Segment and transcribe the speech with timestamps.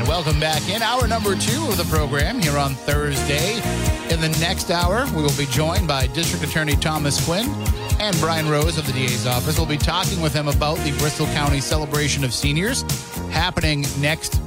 [0.00, 3.56] And welcome back in hour number two of the program here on Thursday.
[4.08, 7.50] In the next hour, we will be joined by District Attorney Thomas Quinn
[8.00, 9.58] and Brian Rose of the DA's office.
[9.58, 12.80] We'll be talking with him about the Bristol County Celebration of Seniors
[13.30, 14.40] happening next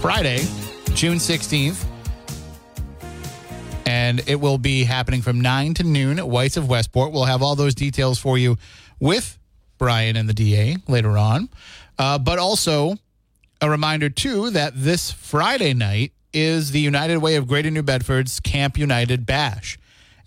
[0.00, 0.46] Friday,
[0.94, 1.84] June 16th.
[3.84, 7.12] And it will be happening from 9 to noon at Whites of Westport.
[7.12, 8.56] We'll have all those details for you
[8.98, 9.38] with
[9.76, 11.50] Brian and the DA later on.
[11.98, 12.96] Uh, but also,
[13.64, 18.40] a reminder, too, that this Friday night is the United Way of Greater New Bedford's
[18.40, 19.78] Camp United Bash.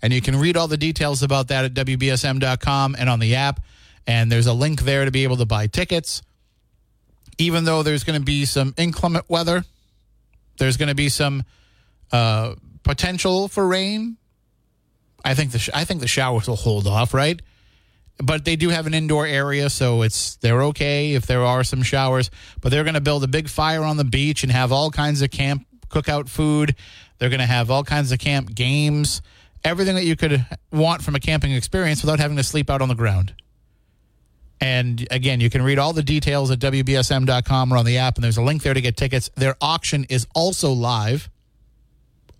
[0.02, 3.60] And you can read all the details about that at WBSM.com and on the app.
[4.06, 6.22] And there's a link there to be able to buy tickets.
[7.36, 9.64] Even though there's going to be some inclement weather,
[10.58, 11.44] there's going to be some
[12.10, 14.16] uh, potential for rain.
[15.24, 17.40] I think the sh- I think the showers will hold off, right?
[18.22, 21.82] But they do have an indoor area, so it's they're okay if there are some
[21.82, 22.30] showers.
[22.60, 25.22] But they're going to build a big fire on the beach and have all kinds
[25.22, 26.74] of camp cookout food.
[27.18, 29.22] They're going to have all kinds of camp games,
[29.64, 32.88] everything that you could want from a camping experience without having to sleep out on
[32.88, 33.34] the ground.
[34.60, 38.24] And again, you can read all the details at WBSM.com or on the app, and
[38.24, 39.30] there's a link there to get tickets.
[39.36, 41.30] Their auction is also live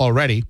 [0.00, 0.44] already.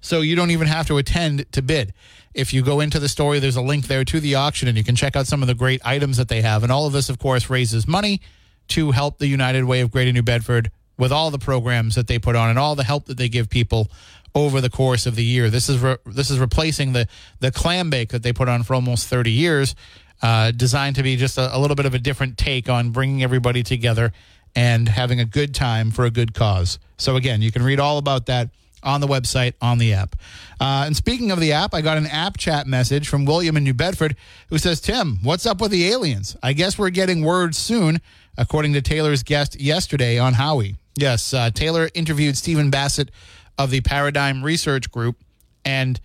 [0.00, 1.92] So you don't even have to attend to bid.
[2.38, 4.84] If you go into the story, there's a link there to the auction, and you
[4.84, 6.62] can check out some of the great items that they have.
[6.62, 8.20] And all of this, of course, raises money
[8.68, 12.16] to help the United Way of Greater New Bedford with all the programs that they
[12.16, 13.90] put on and all the help that they give people
[14.36, 15.50] over the course of the year.
[15.50, 17.08] This is re- this is replacing the
[17.40, 19.74] the clam bake that they put on for almost 30 years,
[20.22, 23.24] uh, designed to be just a, a little bit of a different take on bringing
[23.24, 24.12] everybody together
[24.54, 26.78] and having a good time for a good cause.
[26.98, 28.50] So again, you can read all about that
[28.82, 30.16] on the website, on the app.
[30.60, 33.64] Uh, and speaking of the app, I got an app chat message from William in
[33.64, 34.16] New Bedford
[34.48, 36.36] who says, Tim, what's up with the aliens?
[36.42, 38.00] I guess we're getting word soon,
[38.36, 40.76] according to Taylor's guest yesterday on Howie.
[40.96, 43.10] Yes, uh, Taylor interviewed Stephen Bassett
[43.56, 45.16] of the Paradigm Research Group.
[45.64, 46.00] And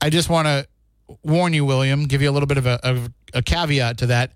[0.00, 0.66] I just want to
[1.22, 4.32] warn you, William, give you a little bit of a, of a caveat to that.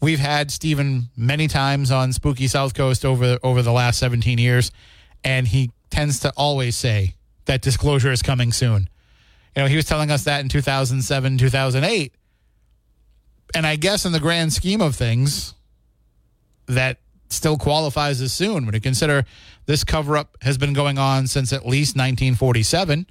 [0.00, 4.70] We've had Stephen many times on Spooky South Coast over over the last 17 years,
[5.22, 8.88] and he tends to always say that disclosure is coming soon.
[9.54, 12.14] You know, he was telling us that in 2007, 2008.
[13.54, 15.54] And I guess in the grand scheme of things,
[16.66, 19.24] that still qualifies as soon when you consider
[19.66, 23.06] this cover up has been going on since at least 1947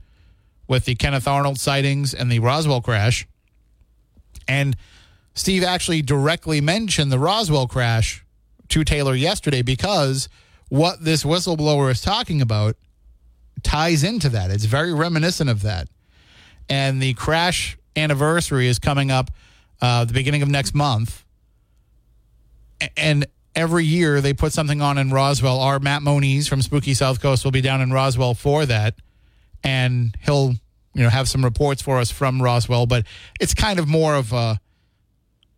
[0.67, 3.27] with the Kenneth Arnold sightings and the Roswell crash.
[4.47, 4.75] And
[5.35, 8.25] Steve actually directly mentioned the Roswell crash
[8.69, 10.27] to Taylor yesterday because
[10.73, 12.75] what this whistleblower is talking about
[13.61, 14.49] ties into that.
[14.49, 15.87] It's very reminiscent of that.
[16.67, 19.29] And the crash anniversary is coming up
[19.83, 21.25] uh, the beginning of next month.
[22.97, 25.59] And every year they put something on in Roswell.
[25.59, 28.95] Our Matt Moniz from Spooky South Coast will be down in Roswell for that.
[29.63, 30.55] And he'll,
[30.95, 32.87] you know, have some reports for us from Roswell.
[32.87, 33.05] But
[33.39, 34.59] it's kind of more of a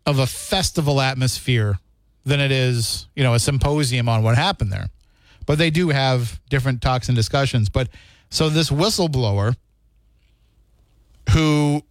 [0.05, 1.79] of a festival atmosphere
[2.25, 4.89] than it is, you know, a symposium on what happened there
[5.45, 7.69] but they do have different talks and discussions.
[7.69, 7.89] But
[8.29, 9.55] so this whistleblower,
[11.31, 11.83] who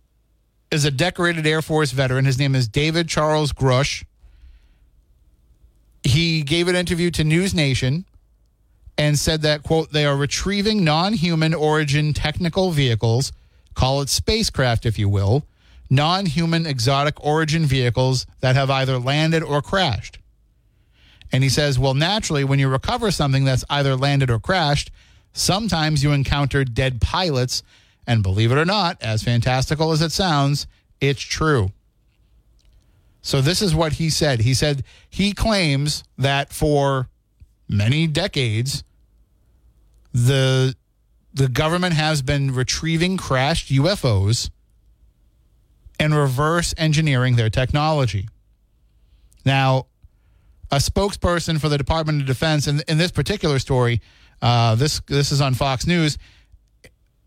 [0.71, 4.05] is a decorated Air Force veteran, his name is David Charles Grush.
[6.03, 8.05] He gave an interview to News Nation
[8.99, 13.33] and said that, quote, they are retrieving non human origin technical vehicles,
[13.75, 15.47] call it spacecraft, if you will,
[15.91, 20.19] non human exotic origin vehicles that have either landed or crashed.
[21.33, 24.91] And he says, well, naturally, when you recover something that's either landed or crashed,
[25.33, 27.63] sometimes you encounter dead pilots.
[28.07, 30.67] And believe it or not, as fantastical as it sounds,
[31.01, 31.73] it's true.
[33.23, 34.41] So this is what he said.
[34.41, 37.09] He said he claims that for
[37.69, 38.85] many decades,
[40.13, 40.77] the
[41.33, 44.51] the government has been retrieving crashed UFOs
[45.99, 48.29] and reverse engineering their technology.
[49.45, 49.87] Now,
[50.75, 54.01] a spokesperson for the Department of Defense in, in this particular story,
[54.43, 56.19] uh, this this is on Fox News.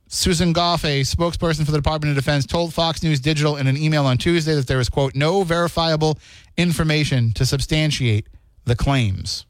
[0.10, 3.78] Susan Gough, a spokesperson for the Department of Defense, told Fox News Digital in an
[3.78, 6.18] email on Tuesday that there is, quote, no verifiable
[6.58, 8.28] information to substantiate
[8.66, 9.46] the claims.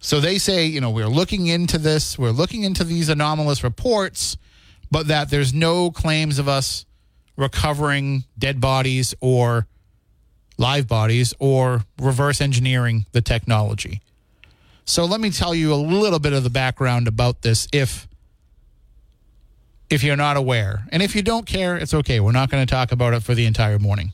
[0.00, 4.36] So they say, you know, we're looking into this, we're looking into these anomalous reports,
[4.90, 6.84] but that there's no claims of us
[7.36, 9.66] recovering dead bodies or
[10.58, 14.02] live bodies or reverse engineering the technology.
[14.84, 18.08] So let me tell you a little bit of the background about this if
[19.90, 20.84] if you're not aware.
[20.92, 22.20] And if you don't care, it's okay.
[22.20, 24.12] We're not going to talk about it for the entire morning.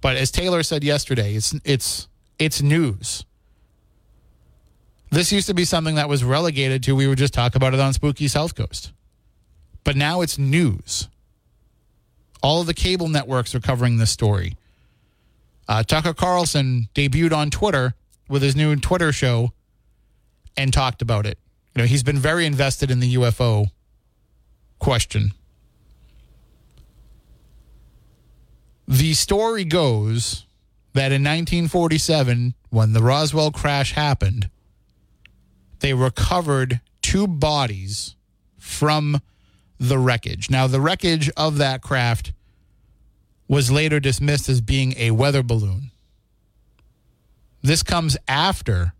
[0.00, 2.08] But as Taylor said yesterday, it's it's
[2.38, 3.24] it's news.
[5.10, 7.80] This used to be something that was relegated to we would just talk about it
[7.80, 8.92] on Spooky South Coast.
[9.84, 11.08] But now it's news.
[12.42, 14.56] All of the cable networks are covering this story.
[15.70, 17.94] Uh, Tucker Carlson debuted on Twitter
[18.28, 19.52] with his new Twitter show
[20.56, 21.38] and talked about it.
[21.76, 23.70] You know, he's been very invested in the UFO
[24.80, 25.30] question.
[28.88, 30.44] The story goes
[30.94, 34.50] that in 1947, when the Roswell crash happened,
[35.78, 38.16] they recovered two bodies
[38.58, 39.20] from
[39.78, 40.50] the wreckage.
[40.50, 42.32] Now, the wreckage of that craft
[43.50, 45.90] was later dismissed as being a weather balloon.
[47.62, 48.92] This comes after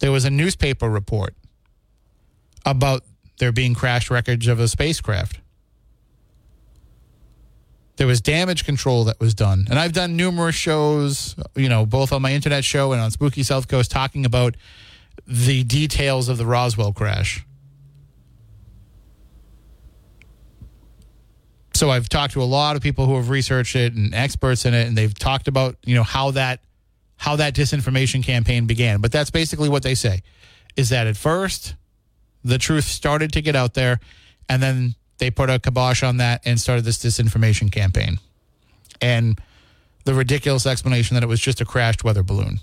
[0.00, 1.36] there was a newspaper report
[2.66, 3.04] about
[3.38, 5.38] there being crash wreckage of a spacecraft.
[7.98, 9.68] There was damage control that was done.
[9.70, 13.44] And I've done numerous shows, you know, both on my internet show and on Spooky
[13.44, 14.56] South Coast talking about
[15.24, 17.46] the details of the Roswell crash.
[21.76, 24.72] So I've talked to a lot of people who have researched it and experts in
[24.72, 26.60] it and they've talked about, you know, how that
[27.18, 29.02] how that disinformation campaign began.
[29.02, 30.22] But that's basically what they say
[30.74, 31.74] is that at first
[32.42, 34.00] the truth started to get out there
[34.48, 38.20] and then they put a kibosh on that and started this disinformation campaign.
[39.02, 39.38] And
[40.04, 42.60] the ridiculous explanation that it was just a crashed weather balloon.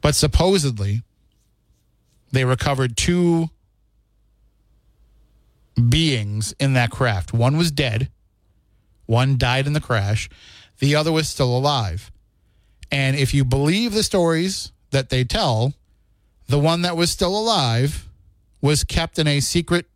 [0.00, 1.02] But supposedly,
[2.30, 3.50] they recovered two
[5.74, 7.32] beings in that craft.
[7.32, 8.10] One was dead,
[9.06, 10.28] one died in the crash,
[10.78, 12.10] the other was still alive.
[12.90, 15.74] And if you believe the stories that they tell,
[16.48, 18.08] the one that was still alive
[18.60, 19.86] was kept in a secret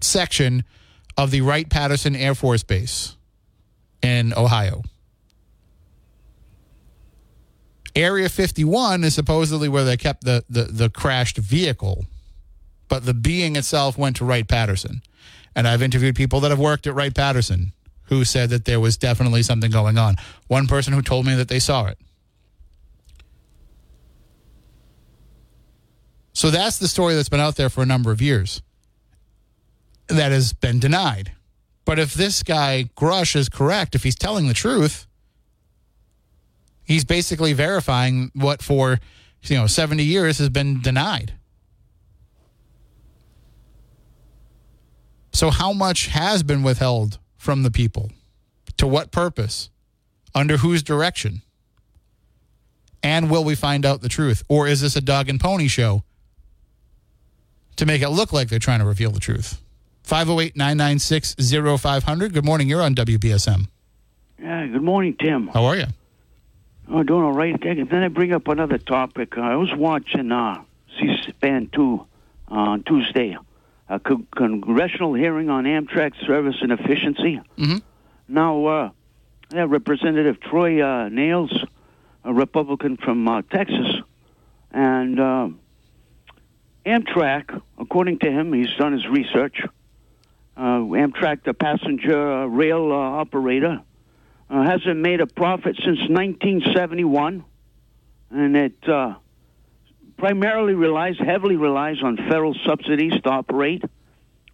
[0.00, 0.64] section
[1.16, 3.16] of the Wright Patterson Air Force Base
[4.02, 4.82] in Ohio.
[7.94, 12.06] Area 51 is supposedly where they kept the, the, the crashed vehicle,
[12.88, 15.02] but the being itself went to Wright Patterson.
[15.54, 17.72] And I've interviewed people that have worked at Wright Patterson
[18.04, 20.16] who said that there was definitely something going on.
[20.48, 21.98] One person who told me that they saw it.
[26.34, 28.62] So that's the story that's been out there for a number of years
[30.08, 31.32] that has been denied.
[31.84, 35.06] But if this guy, Grush, is correct, if he's telling the truth,
[36.84, 38.98] he's basically verifying what for
[39.42, 41.34] you know 70 years has been denied.
[45.32, 48.10] So how much has been withheld from the people?
[48.76, 49.70] To what purpose?
[50.34, 51.42] Under whose direction?
[53.02, 54.42] And will we find out the truth?
[54.48, 56.04] Or is this a dog and pony show
[57.76, 59.60] to make it look like they're trying to reveal the truth?
[60.04, 61.36] 508 996
[61.80, 62.32] 0500.
[62.32, 62.68] Good morning.
[62.68, 63.68] You're on WBSM.
[64.40, 65.48] Yeah, good morning, Tim.
[65.48, 65.86] How are you?
[66.88, 67.58] Oh, doing all right.
[67.60, 69.38] Then I bring up another topic.
[69.38, 70.62] I was watching uh,
[70.98, 72.06] C-SPAN 2
[72.50, 73.36] uh, on Tuesday,
[73.92, 77.40] a co- congressional hearing on Amtrak service and efficiency.
[77.58, 77.76] Mm-hmm.
[78.26, 78.90] Now, uh,
[79.52, 81.52] yeah, Representative Troy uh, Nehls,
[82.24, 83.96] a Republican from uh, Texas,
[84.70, 85.48] and uh,
[86.86, 89.60] Amtrak, according to him, he's done his research.
[90.56, 93.82] Uh, Amtrak, the passenger uh, rail uh, operator,
[94.48, 97.44] uh, hasn't made a profit since 1971,
[98.30, 99.14] and it uh,
[100.16, 103.84] primarily relies, heavily relies on federal subsidies to operate.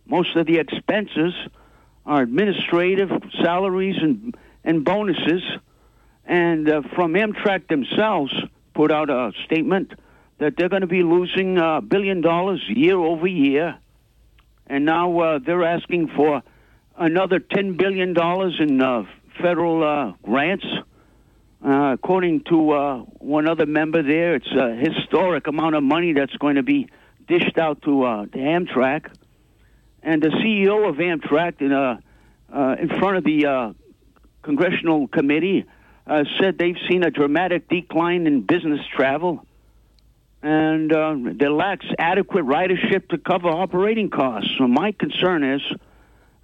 [0.07, 1.35] Most of the expenses
[2.07, 3.11] are administrative
[3.43, 5.43] salaries and and bonuses.
[6.25, 8.35] And uh, from Amtrak themselves,
[8.75, 9.93] put out a statement
[10.39, 13.79] that they're going to be losing a billion dollars year over year,
[14.67, 16.43] and now uh, they're asking for
[16.97, 19.05] another ten billion dollars in uh,
[19.41, 20.67] federal uh, grants.
[21.65, 26.37] Uh, according to uh, one other member there, it's a historic amount of money that's
[26.37, 26.89] going to be
[27.27, 29.11] dished out to uh, to Amtrak.
[30.03, 31.99] And the CEO of Amtrak, in, uh,
[32.55, 33.75] uh, in front of the
[34.43, 35.65] congressional committee,
[36.07, 39.45] said they've seen a dramatic decline in business travel,
[40.41, 40.91] and
[41.39, 44.49] there lacks adequate ridership to cover operating costs.
[44.57, 45.63] So my concern is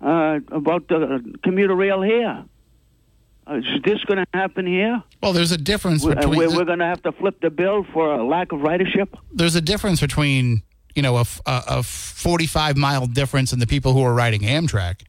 [0.01, 2.45] about the commuter rail here.
[3.47, 5.03] Uh, is this going to happen here?
[5.23, 7.85] Well, there's a difference We're, between we're, we're going to have to flip the bill
[7.93, 9.09] for a lack of ridership.
[9.33, 10.63] there's a difference between
[10.95, 15.03] you know a 45 mile difference in the people who are riding Amtrak.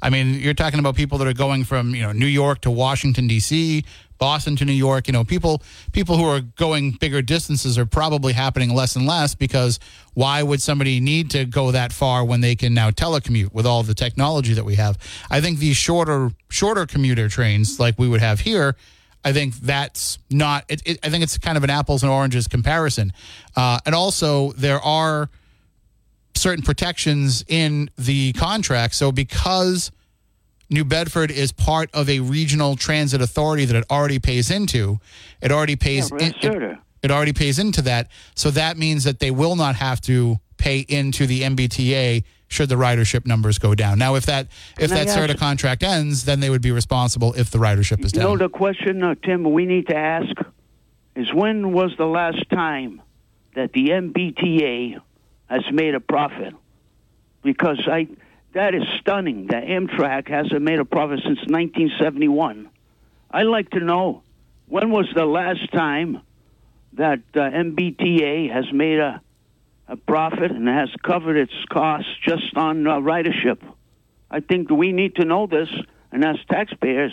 [0.00, 2.70] I mean, you're talking about people that are going from you know New York to
[2.70, 3.84] Washington D.C.,
[4.18, 5.06] Boston to New York.
[5.08, 9.34] You know, people people who are going bigger distances are probably happening less and less
[9.34, 9.78] because
[10.14, 13.82] why would somebody need to go that far when they can now telecommute with all
[13.82, 14.98] the technology that we have?
[15.30, 18.76] I think these shorter shorter commuter trains like we would have here.
[19.24, 20.64] I think that's not.
[20.68, 23.12] It, it, I think it's kind of an apples and oranges comparison,
[23.56, 25.28] uh, and also there are
[26.34, 28.94] certain protections in the contract.
[28.94, 29.90] So because
[30.70, 34.98] New Bedford is part of a regional transit authority that it already pays into,
[35.40, 36.34] it already pays Yeah, in-
[36.72, 38.08] it, it already pays into that.
[38.34, 42.74] So that means that they will not have to pay into the MBTA should the
[42.76, 43.98] ridership numbers go down.
[43.98, 44.48] Now, if that
[44.78, 48.20] if that SRTA contract ends, then they would be responsible if the ridership is You
[48.20, 48.30] down.
[48.30, 50.34] know, the question, uh, Tim, we need to ask
[51.14, 53.02] is when was the last time
[53.54, 54.98] that the MBTA
[55.50, 56.54] has made a profit?
[57.42, 58.08] Because I,
[58.54, 62.68] that is stunning that Amtrak hasn't made a profit since 1971.
[63.30, 64.22] I'd like to know
[64.66, 66.22] when was the last time
[66.94, 69.20] that uh, MBTA has made a,
[69.86, 73.58] a profit and has covered its costs just on uh, ridership.
[74.30, 75.68] I think we need to know this,
[76.12, 77.12] and as taxpayers,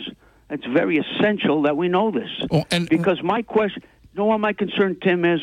[0.50, 2.30] it's very essential that we know this.
[2.50, 5.42] Well, and- because my question, you know what my concern, Tim, is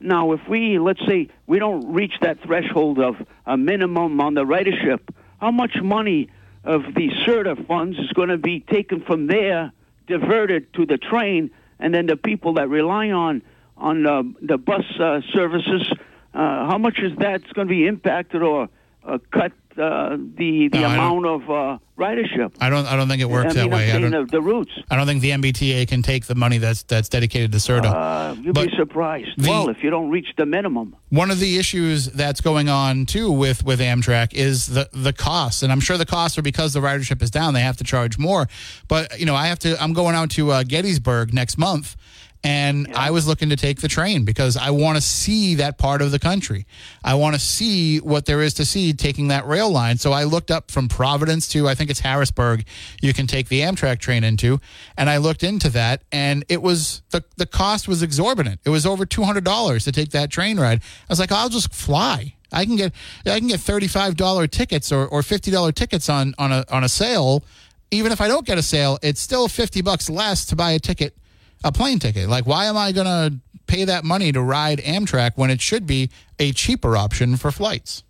[0.00, 4.44] now if we, let's say, we don't reach that threshold of a minimum on the
[4.44, 5.00] ridership,
[5.44, 6.30] how much money
[6.64, 9.70] of the SRTA funds is going to be taken from there,
[10.06, 13.42] diverted to the train, and then the people that rely on
[13.76, 15.86] on uh, the bus uh, services,
[16.32, 18.70] uh, how much is that's going to be impacted or
[19.04, 22.52] uh, cut uh, the the No, amount of uh, ridership?
[22.60, 22.86] I don't.
[22.86, 23.92] I don't think it works I mean, that way.
[23.92, 24.10] I don't.
[24.10, 24.70] the, the routes.
[24.90, 27.84] I don't think the MBTA can take the money that's that's dedicated to SRTA.
[27.84, 29.30] Uh, you'd But be surprised.
[29.36, 30.96] the- well, if you don't reach the minimum.
[31.10, 35.62] One of the issues that's going on too with with Amtrak is the the costs,
[35.62, 37.54] and I'm sure the costs are because the ridership is down.
[37.54, 38.48] They have to charge more,
[38.88, 39.80] but you know I have to.
[39.82, 41.96] I'm going out to uh, Gettysburg next month.
[42.44, 46.02] And I was looking to take the train because I want to see that part
[46.02, 46.66] of the country.
[47.02, 49.96] I want to see what there is to see taking that rail line.
[49.96, 52.66] So I looked up from Providence to, I think it's Harrisburg,
[53.00, 54.60] you can take the Amtrak train into.
[54.98, 58.60] And I looked into that and it was, the, the cost was exorbitant.
[58.64, 60.80] It was over $200 to take that train ride.
[60.82, 62.34] I was like, I'll just fly.
[62.52, 62.92] I can get
[63.26, 66.64] I can get thirty five dollar tickets or, or fifty dollar tickets on on a
[66.70, 67.42] on a sale.
[67.90, 70.78] Even if I don't get a sale, it's still fifty bucks less to buy a
[70.78, 71.16] ticket,
[71.64, 72.28] a plane ticket.
[72.28, 73.32] Like, why am I gonna
[73.66, 78.04] pay that money to ride Amtrak when it should be a cheaper option for flights?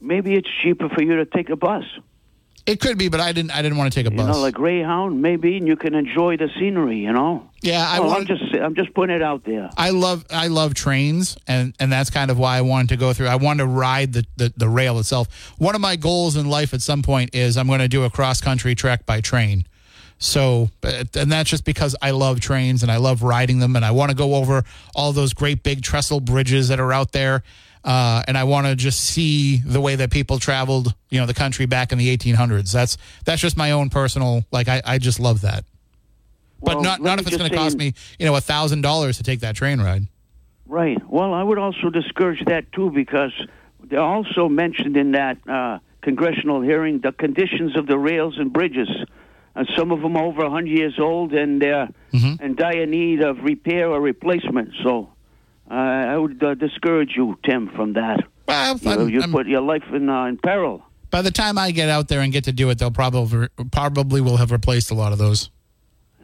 [0.00, 1.84] Maybe it's cheaper for you to take a bus.
[2.66, 3.50] It could be, but I didn't.
[3.52, 4.36] I didn't want to take a You bus.
[4.36, 6.98] know, like Greyhound, maybe, and you can enjoy the scenery.
[6.98, 7.48] You know.
[7.62, 8.30] yeah, I Well, want.
[8.30, 9.70] I'm just I'm just putting it out there.
[9.76, 13.12] I love I love trains and and that's kind of why I wanted to go
[13.12, 13.28] through.
[13.28, 15.54] I wanted to ride the, the, the rail itself.
[15.58, 18.10] One of my goals in life at some point is I'm going to do a
[18.10, 19.64] cross country trek by train.
[20.20, 23.90] So and that's just because I love trains and I love riding them and I
[23.90, 27.42] want to go over all those great big trestle bridges that are out there.
[27.82, 31.32] Uh, and I want to just see the way that people traveled, you know, the
[31.32, 32.70] country back in the 1800s.
[32.70, 34.68] That's that's just my own personal like.
[34.68, 35.64] I, I just love that,
[36.60, 39.16] but Well, not not if it's going to cost me, you know, a thousand dollars
[39.16, 40.06] to take that train ride.
[40.66, 40.98] Right.
[41.08, 43.32] Well, I would also discourage that too because
[43.82, 48.90] they also mentioned in that uh, congressional hearing the conditions of the rails and bridges.
[49.56, 52.42] Uh, some of them are over 100 years old and they're Mm-hmm.
[52.44, 54.70] in dire need of repair or replacement.
[54.82, 55.10] So
[55.70, 58.24] uh, I would uh, discourage you, Tim, from that.
[58.48, 60.82] Well, You, I'm- you put your life in, uh, in peril.
[61.10, 64.20] by the time I get out there and get to do it, they'll probably probably
[64.20, 65.50] will have replaced a lot of those.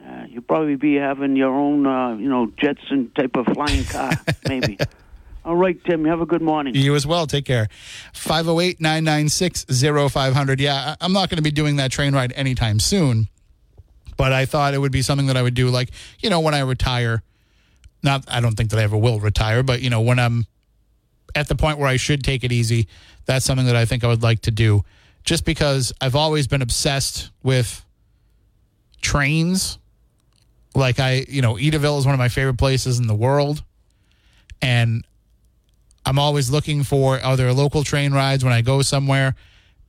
[0.04, 4.10] Uh, you'll probably be having your own, uh, you know, Jetson type of flying car,
[4.48, 4.76] maybe.
[5.46, 6.04] All right, Tim.
[6.06, 6.74] Have a good morning.
[6.74, 7.28] You as well.
[7.28, 7.68] Take care.
[8.14, 9.66] 508 996
[10.10, 10.60] 0500.
[10.60, 13.28] Yeah, I'm not going to be doing that train ride anytime soon,
[14.16, 16.54] but I thought it would be something that I would do, like, you know, when
[16.54, 17.22] I retire.
[18.02, 20.46] Not, I don't think that I ever will retire, but, you know, when I'm
[21.36, 22.88] at the point where I should take it easy,
[23.24, 24.82] that's something that I think I would like to do.
[25.24, 27.84] Just because I've always been obsessed with
[29.00, 29.78] trains
[30.74, 33.62] Like I, you know, Edaville is one of my favorite places in the world,
[34.60, 35.04] and
[36.06, 39.34] I'm always looking for other local train rides when I go somewhere.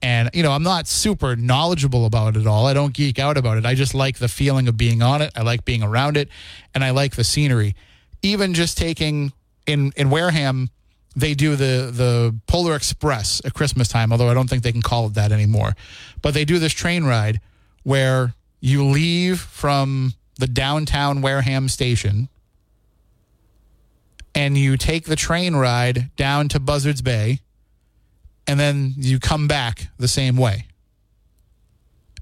[0.02, 2.66] And you know, I'm not super knowledgeable about it all.
[2.66, 3.66] I don't geek out about it.
[3.66, 5.32] I just like the feeling of being on it.
[5.36, 6.30] I like being around it,
[6.76, 7.76] and I like the scenery.
[8.22, 9.32] Even just taking
[9.66, 10.70] in in Wareham,
[11.16, 14.12] they do the the Polar Express at Christmas time.
[14.12, 15.76] Although I don't think they can call it that anymore,
[16.22, 17.40] but they do this train ride
[17.84, 22.30] where you leave from the downtown Wareham station
[24.38, 27.40] and you take the train ride down to Buzzards Bay
[28.46, 30.68] and then you come back the same way.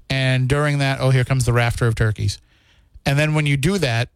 [0.08, 2.38] And during that, oh, here comes the rafter of turkeys.
[3.04, 4.08] And then when you do that,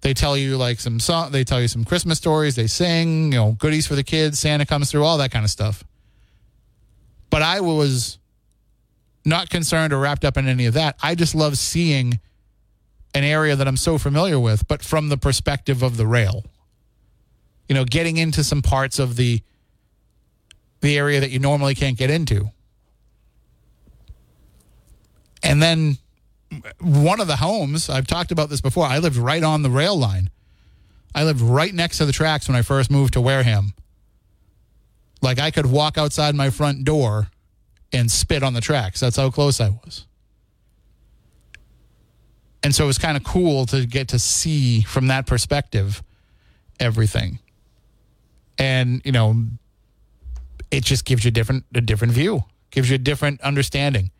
[0.00, 3.38] they tell you like some song, they tell you some Christmas stories, they sing, you
[3.38, 5.84] know, goodies for the kids, Santa comes through, all that kind of stuff.
[7.28, 8.18] But I was
[9.26, 10.96] not concerned or wrapped up in any of that.
[11.02, 12.18] I just love seeing
[13.14, 16.44] an area that I'm so familiar with, but from the perspective of the rail.
[17.68, 19.42] You know, getting into some parts of the
[20.80, 22.50] the area that you normally can't get into.
[25.42, 25.98] And then
[26.80, 29.98] one of the homes, I've talked about this before, I lived right on the rail
[29.98, 30.30] line.
[31.14, 33.74] I lived right next to the tracks when I first moved to Wareham.
[35.20, 37.28] Like I could walk outside my front door
[37.92, 39.00] and spit on the tracks.
[39.00, 40.06] That's how close I was.
[42.62, 46.02] And so it was kind of cool to get to see from that perspective
[46.78, 47.38] everything.
[48.58, 49.46] And, you know,
[50.70, 54.10] it just gives you a different a different view, gives you a different understanding.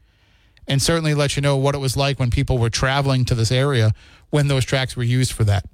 [0.67, 3.51] And certainly lets you know what it was like when people were traveling to this
[3.51, 3.93] area
[4.29, 5.65] when those tracks were used for that.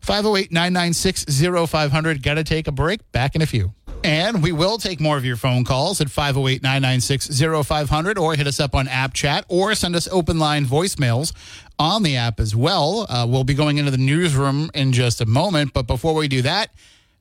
[0.00, 1.24] 508 996
[1.68, 2.22] 0500.
[2.22, 3.10] Got to take a break.
[3.10, 3.72] Back in a few.
[4.04, 8.46] And we will take more of your phone calls at 508 996 0500 or hit
[8.46, 11.32] us up on app chat or send us open line voicemails
[11.76, 13.06] on the app as well.
[13.08, 15.72] Uh, we'll be going into the newsroom in just a moment.
[15.72, 16.70] But before we do that,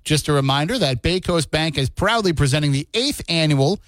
[0.05, 3.81] just a reminder that Bay Coast Bank is proudly presenting the eighth annual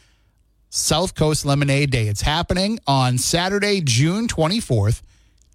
[0.70, 2.08] South Coast Lemonade Day.
[2.08, 5.02] It's happening on Saturday, June 24th,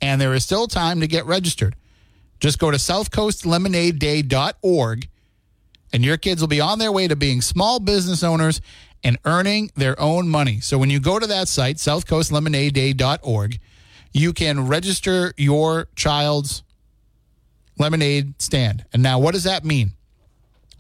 [0.01, 1.77] and there is still time to get registered.
[2.40, 5.09] Just go to southcoastlemonadeday.org
[5.92, 8.62] and your kids will be on their way to being small business owners
[9.05, 10.61] and earning their own money.
[10.61, 13.59] So when you go to that site, southcoastlemonadeday.org,
[14.12, 16.62] you can register your child's
[17.79, 18.85] lemonade stand.
[18.92, 19.92] And now, what does that mean?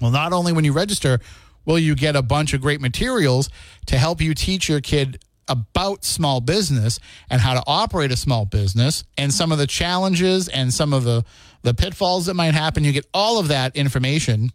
[0.02, 1.20] Well, not only when you register
[1.64, 3.48] will you get a bunch of great materials
[3.86, 6.98] to help you teach your kid about small business
[7.30, 11.04] and how to operate a small business and some of the challenges and some of
[11.04, 11.24] the
[11.62, 12.82] the pitfalls that might happen.
[12.82, 14.50] You get all of that information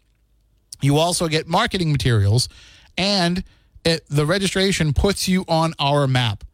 [0.80, 2.48] you also get marketing materials,
[2.96, 3.42] and
[3.84, 6.44] it, the registration puts you on our map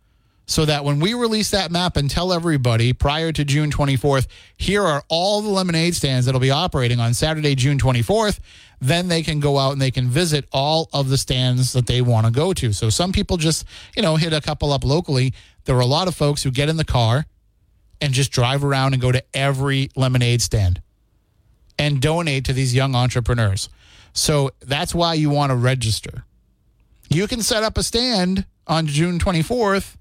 [0.47, 4.27] so that when we release that map and tell everybody prior to June 24th,
[4.57, 8.41] here are all the lemonade stands that'll be operating on Saturday, June 24th,
[8.81, 12.03] then they can go out and they can visit all of the stands that they
[12.03, 12.73] want to go to.
[12.73, 13.65] So some people just,
[13.97, 15.33] you know, hit a couple up locally.
[15.65, 17.25] There are a lot of folks who get in the car
[18.01, 20.83] and just drive around and go to every lemonade stand
[21.79, 23.71] and donate to these young entrepreneurs.
[24.13, 26.25] So that's why you want to register.
[27.09, 29.97] You can set up a stand on June 24th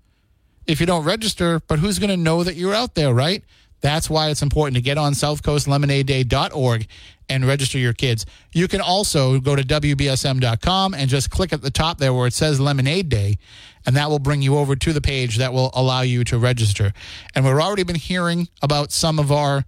[0.68, 3.44] if you don't register, but who's going to know that you're out there, right?
[3.82, 6.88] That's why it's important to get on southcoastlemonadeday.org
[7.30, 8.26] and register your kids.
[8.54, 12.34] You can also go to WBSM.com and just click at the top there where it
[12.34, 13.38] says Lemonade Day,
[13.86, 16.94] and that will bring you over to the page that will allow you to register.
[17.36, 19.66] And we've already been hearing about some of our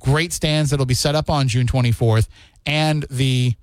[0.00, 2.28] great stands that'll be set up on June 24th
[2.66, 3.54] and the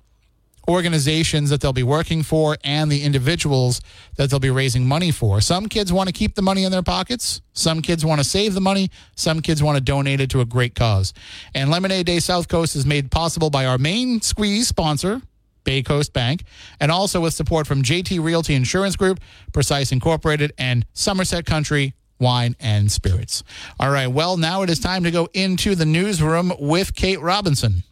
[0.68, 3.80] organizations that they'll be working for and the individuals
[4.16, 5.40] that they'll be raising money for.
[5.40, 7.40] Some kids want to keep the money in their pockets.
[7.52, 8.90] Some kids want to save the money.
[9.16, 11.12] Some kids want to donate it to a great cause.
[11.54, 15.22] And Lemonade Day South Coast is made possible by our main squeeze sponsor,
[15.64, 16.44] Bay Coast Bank,
[16.80, 19.20] and also with support from JT Realty Insurance Group,
[19.52, 23.42] Precise Incorporated, and Somerset Country Wine and Spirits.
[23.80, 27.82] All right, well, now it is time to go into the newsroom with Kate Robinson.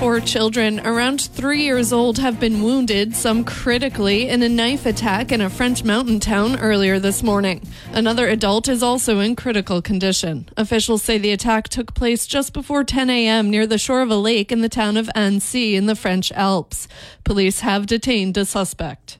[0.00, 5.30] Four children around three years old have been wounded, some critically, in a knife attack
[5.30, 7.68] in a French mountain town earlier this morning.
[7.92, 10.48] Another adult is also in critical condition.
[10.56, 13.50] Officials say the attack took place just before 10 a.m.
[13.50, 16.88] near the shore of a lake in the town of Annecy in the French Alps.
[17.22, 19.18] Police have detained a suspect.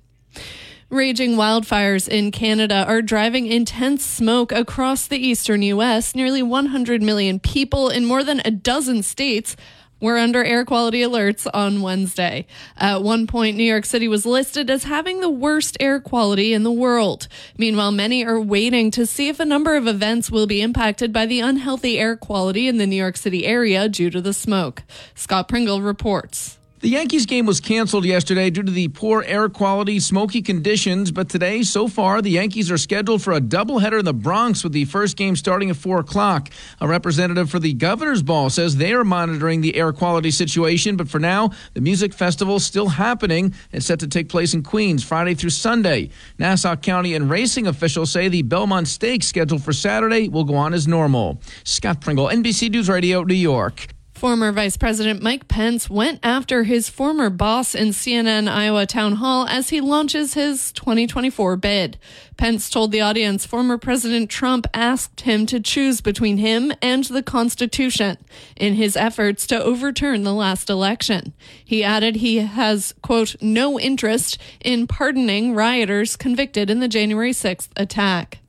[0.88, 6.16] Raging wildfires in Canada are driving intense smoke across the eastern U.S.
[6.16, 9.54] Nearly 100 million people in more than a dozen states
[10.00, 12.46] were under air quality alerts on Wednesday.
[12.76, 16.62] At one point, New York City was listed as having the worst air quality in
[16.62, 17.28] the world.
[17.58, 21.26] Meanwhile, many are waiting to see if a number of events will be impacted by
[21.26, 24.82] the unhealthy air quality in the New York City area due to the smoke.
[25.14, 26.59] Scott Pringle reports.
[26.80, 31.10] The Yankees game was canceled yesterday due to the poor air quality, smoky conditions.
[31.10, 34.72] But today, so far, the Yankees are scheduled for a doubleheader in the Bronx with
[34.72, 36.48] the first game starting at 4 o'clock.
[36.80, 40.96] A representative for the Governor's Ball says they are monitoring the air quality situation.
[40.96, 43.52] But for now, the music festival is still happening.
[43.74, 46.08] and set to take place in Queens Friday through Sunday.
[46.38, 50.72] Nassau County and racing officials say the Belmont Stakes scheduled for Saturday will go on
[50.72, 51.42] as normal.
[51.62, 53.88] Scott Pringle, NBC News Radio, New York.
[54.20, 59.46] Former Vice President Mike Pence went after his former boss in CNN Iowa Town Hall
[59.48, 61.98] as he launches his 2024 bid.
[62.36, 67.22] Pence told the audience former President Trump asked him to choose between him and the
[67.22, 68.18] Constitution
[68.56, 71.32] in his efforts to overturn the last election.
[71.64, 77.70] He added he has, quote, no interest in pardoning rioters convicted in the January 6th
[77.74, 78.39] attack.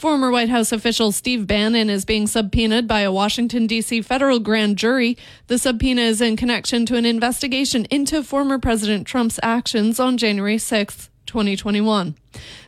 [0.00, 4.00] Former White House official Steve Bannon is being subpoenaed by a Washington, D.C.
[4.00, 5.18] federal grand jury.
[5.48, 10.56] The subpoena is in connection to an investigation into former President Trump's actions on January
[10.56, 12.14] 6, 2021.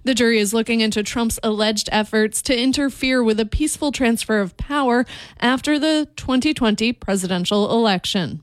[0.04, 4.54] The jury is looking into Trump's alleged efforts to interfere with a peaceful transfer of
[4.58, 5.06] power
[5.40, 8.42] after the 2020 presidential election.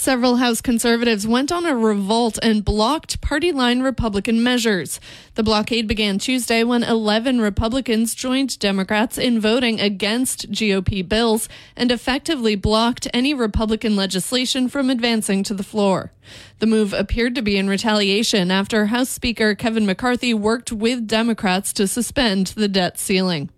[0.00, 4.98] Several House conservatives went on a revolt and blocked party line Republican measures.
[5.34, 11.92] The blockade began Tuesday when 11 Republicans joined Democrats in voting against GOP bills and
[11.92, 16.12] effectively blocked any Republican legislation from advancing to the floor.
[16.60, 21.74] The move appeared to be in retaliation after House Speaker Kevin McCarthy worked with Democrats
[21.74, 23.50] to suspend the debt ceiling.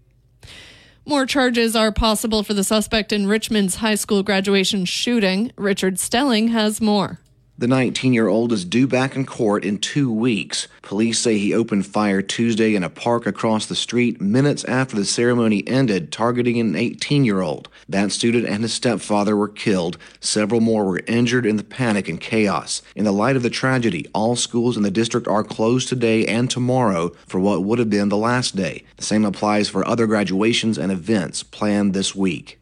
[1.04, 5.50] More charges are possible for the suspect in Richmond's high school graduation shooting.
[5.56, 7.18] Richard Stelling has more.
[7.62, 10.66] The 19 year old is due back in court in two weeks.
[10.82, 15.04] Police say he opened fire Tuesday in a park across the street minutes after the
[15.04, 17.68] ceremony ended, targeting an 18 year old.
[17.88, 19.96] That student and his stepfather were killed.
[20.18, 22.82] Several more were injured in the panic and chaos.
[22.96, 26.50] In the light of the tragedy, all schools in the district are closed today and
[26.50, 28.82] tomorrow for what would have been the last day.
[28.96, 32.58] The same applies for other graduations and events planned this week.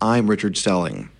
[0.00, 1.11] I'm Richard Stelling.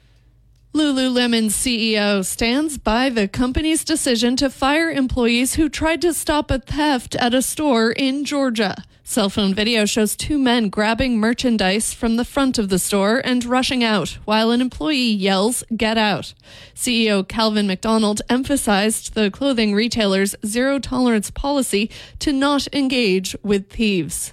[0.74, 6.61] Lululemon's CEO stands by the company's decision to fire employees who tried to stop a
[6.61, 8.82] theft at a store in Georgia.
[9.04, 13.44] Cell phone video shows two men grabbing merchandise from the front of the store and
[13.44, 16.32] rushing out while an employee yells, Get out.
[16.74, 24.32] CEO Calvin McDonald emphasized the clothing retailer's zero tolerance policy to not engage with thieves.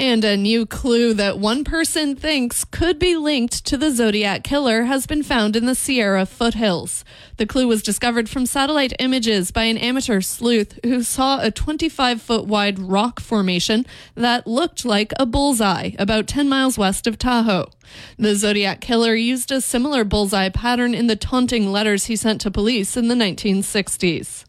[0.00, 4.84] And a new clue that one person thinks could be linked to the Zodiac Killer
[4.84, 7.04] has been found in the Sierra foothills.
[7.36, 12.22] The clue was discovered from satellite images by an amateur sleuth who saw a 25
[12.22, 13.84] foot wide rock formation
[14.14, 17.68] that looked like a bullseye about 10 miles west of Tahoe.
[18.16, 22.50] The Zodiac Killer used a similar bullseye pattern in the taunting letters he sent to
[22.50, 24.46] police in the 1960s.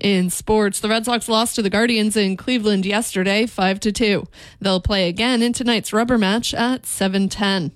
[0.00, 4.26] In sports, the Red Sox lost to the Guardians in Cleveland yesterday, 5 to 2.
[4.58, 7.72] They'll play again in tonight's rubber match at 7:10.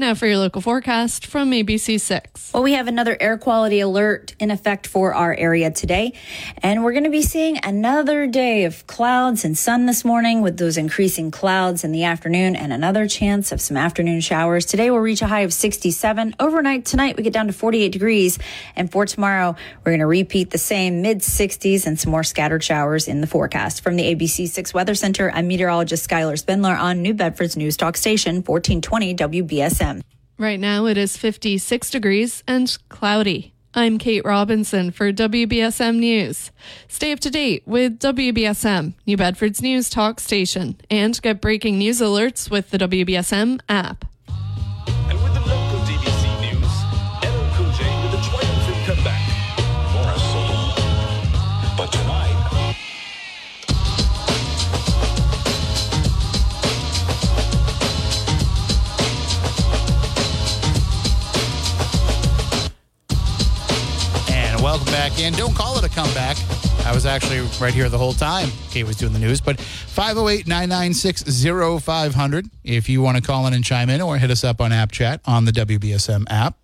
[0.00, 2.54] Now for your local forecast from ABC6.
[2.54, 6.14] Well, we have another air quality alert in effect for our area today.
[6.62, 10.56] And we're going to be seeing another day of clouds and sun this morning with
[10.56, 14.64] those increasing clouds in the afternoon and another chance of some afternoon showers.
[14.64, 16.34] Today we'll reach a high of 67.
[16.40, 18.38] Overnight tonight we get down to 48 degrees.
[18.76, 22.64] And for tomorrow, we're going to repeat the same mid 60s and some more scattered
[22.64, 23.82] showers in the forecast.
[23.82, 28.36] From the ABC6 Weather Center, I'm meteorologist Skylar Spindler on New Bedford's News Talk Station,
[28.36, 29.89] 1420 WBSM.
[30.38, 33.52] Right now it is 56 degrees and cloudy.
[33.72, 36.50] I'm Kate Robinson for WBSM News.
[36.88, 42.00] Stay up to date with WBSM, New Bedford's news talk station, and get breaking news
[42.00, 44.09] alerts with the WBSM app.
[64.70, 65.32] Welcome back in.
[65.32, 66.36] Don't call it a comeback.
[66.86, 68.50] I was actually right here the whole time.
[68.70, 71.24] Kate was doing the news, but 508 996
[71.82, 74.70] 0500 if you want to call in and chime in or hit us up on
[74.70, 76.56] App Chat on the WBSM app.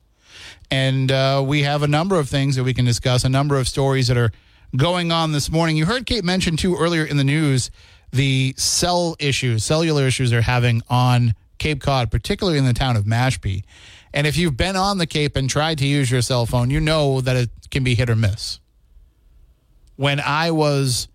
[0.70, 3.66] And uh, we have a number of things that we can discuss, a number of
[3.66, 4.30] stories that are
[4.76, 5.76] going on this morning.
[5.76, 7.72] You heard Kate mention, too, earlier in the news
[8.12, 13.04] the cell issues, cellular issues they're having on Cape Cod, particularly in the town of
[13.04, 13.64] Mashpee.
[14.12, 16.80] And if you've been on the Cape and tried to use your cell phone, you
[16.80, 18.60] know that it can be hit or miss.
[19.96, 21.08] When I was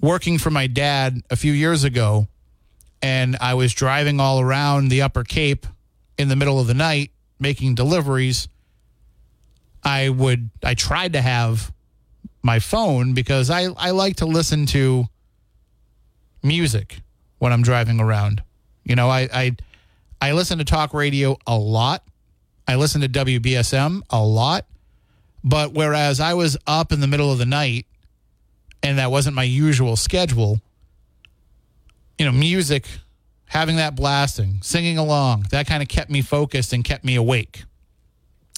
[0.00, 2.28] working for my dad a few years ago,
[3.02, 5.66] and I was driving all around the Upper Cape
[6.16, 8.48] in the middle of the night making deliveries,
[9.82, 11.72] I would I tried to have
[12.42, 15.06] my phone because I, I like to listen to
[16.42, 17.00] music
[17.38, 18.42] when I'm driving around.
[18.84, 19.56] You know, I, I
[20.20, 22.02] I listen to talk radio a lot.
[22.66, 24.66] I listen to WBSM a lot.
[25.42, 27.86] But whereas I was up in the middle of the night
[28.82, 30.60] and that wasn't my usual schedule,
[32.18, 32.86] you know, music,
[33.46, 37.64] having that blasting, singing along, that kind of kept me focused and kept me awake.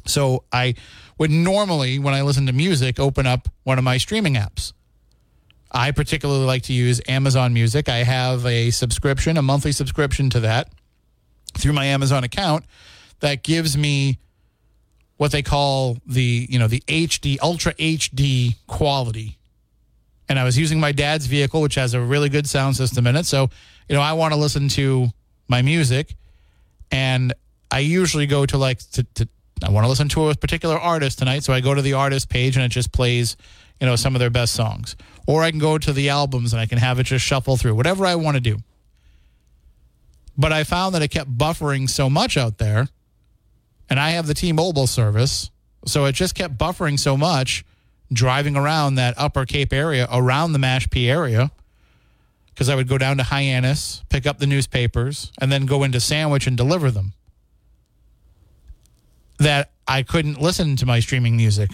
[0.06, 0.76] So I
[1.18, 4.72] would normally, when I listen to music, open up one of my streaming apps.
[5.70, 7.88] I particularly like to use Amazon Music.
[7.88, 10.70] I have a subscription, a monthly subscription to that
[11.54, 12.64] through my Amazon account
[13.20, 14.18] that gives me
[15.16, 19.38] what they call the, you know, the HD, ultra HD quality.
[20.28, 23.16] And I was using my dad's vehicle, which has a really good sound system in
[23.16, 23.24] it.
[23.24, 23.48] So,
[23.88, 25.08] you know, I want to listen to
[25.48, 26.14] my music
[26.90, 27.32] and
[27.70, 29.28] I usually go to like to, to
[29.64, 32.28] I want to listen to a particular artist tonight, so I go to the artist
[32.28, 33.36] page and it just plays,
[33.80, 34.96] you know, some of their best songs.
[35.26, 37.74] Or I can go to the albums and I can have it just shuffle through,
[37.74, 38.58] whatever I want to do.
[40.36, 42.88] But I found that it kept buffering so much out there,
[43.88, 45.50] and I have the T-Mobile service,
[45.86, 47.64] so it just kept buffering so much
[48.12, 51.50] driving around that Upper Cape area, around the Mashpee area,
[52.50, 56.00] because I would go down to Hyannis, pick up the newspapers, and then go into
[56.00, 57.14] Sandwich and deliver them
[59.38, 61.70] that I couldn't listen to my streaming music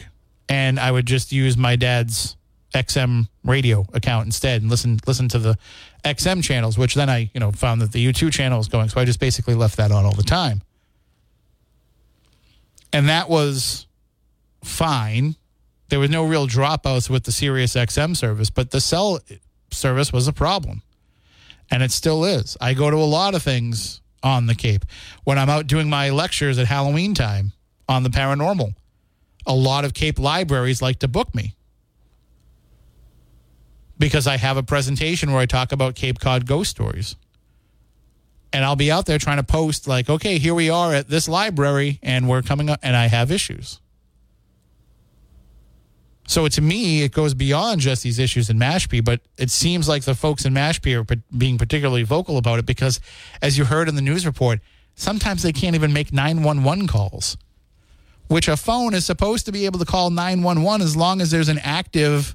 [0.52, 2.36] and I would just use my dad's
[2.74, 5.56] XM radio account instead and listen listen to the
[6.04, 8.90] XM channels, which then I, you know, found that the U2 channel was going.
[8.90, 10.60] So I just basically left that on all the time.
[12.92, 13.86] And that was
[14.62, 15.36] fine.
[15.88, 19.20] There was no real dropouts with the Sirius XM service, but the cell
[19.70, 20.82] service was a problem.
[21.70, 22.58] And it still is.
[22.60, 24.84] I go to a lot of things on the Cape.
[25.24, 27.52] When I'm out doing my lectures at Halloween time
[27.88, 28.74] on the paranormal,
[29.46, 31.54] a lot of Cape libraries like to book me
[33.98, 37.16] because I have a presentation where I talk about Cape Cod ghost stories.
[38.52, 41.28] And I'll be out there trying to post, like, okay, here we are at this
[41.28, 43.80] library and we're coming up, and I have issues.
[46.26, 50.04] So to me, it goes beyond just these issues in Mashpee, but it seems like
[50.04, 53.00] the folks in Mashpee are being particularly vocal about it because,
[53.40, 54.60] as you heard in the news report,
[54.94, 57.36] sometimes they can't even make 911 calls,
[58.32, 61.48] which a phone is supposed to be able to call 911 as long as there's
[61.48, 62.34] an active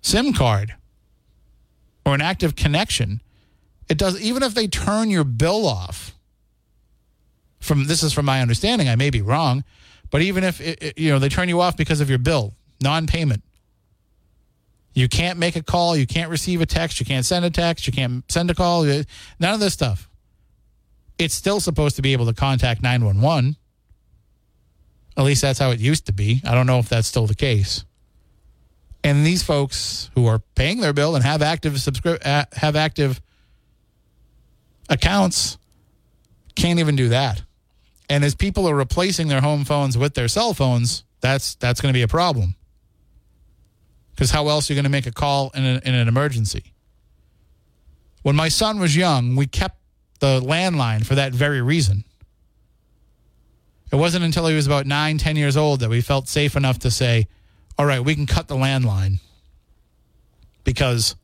[0.00, 0.74] SIM card
[2.04, 3.20] or an active connection.
[3.88, 6.14] It does, even if they turn your bill off.
[7.60, 9.64] From this is from my understanding, I may be wrong
[10.12, 12.52] but even if it, it, you know they turn you off because of your bill,
[12.80, 13.42] non-payment,
[14.94, 17.86] you can't make a call, you can't receive a text, you can't send a text,
[17.86, 19.06] you can't send a call, none
[19.54, 20.08] of this stuff.
[21.18, 23.56] It's still supposed to be able to contact 911.
[25.16, 26.40] At least that's how it used to be.
[26.44, 27.84] I don't know if that's still the case.
[29.04, 33.20] And these folks who are paying their bill and have active subscri- uh, have active
[34.88, 35.58] accounts
[36.54, 37.42] can't even do that.
[38.08, 41.92] And as people are replacing their home phones with their cell phones, that's that's going
[41.92, 42.54] to be a problem.
[44.10, 46.72] Because how else are you going to make a call in, in an emergency?
[48.22, 49.78] When my son was young, we kept
[50.20, 52.04] the landline for that very reason.
[53.92, 56.78] It wasn't until he was about nine, ten years old that we felt safe enough
[56.80, 57.26] to say,
[57.78, 59.20] all right, we can cut the landline.
[60.64, 61.14] Because